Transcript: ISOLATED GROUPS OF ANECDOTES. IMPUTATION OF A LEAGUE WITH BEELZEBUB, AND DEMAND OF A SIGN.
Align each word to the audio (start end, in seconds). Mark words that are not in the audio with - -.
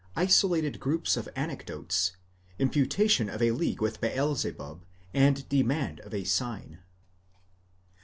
ISOLATED 0.15 0.79
GROUPS 0.79 1.15
OF 1.15 1.29
ANECDOTES. 1.35 2.13
IMPUTATION 2.57 3.29
OF 3.29 3.39
A 3.39 3.51
LEAGUE 3.51 3.81
WITH 3.81 4.01
BEELZEBUB, 4.01 4.81
AND 5.13 5.47
DEMAND 5.47 5.99
OF 5.99 6.11
A 6.15 6.23
SIGN. 6.23 6.79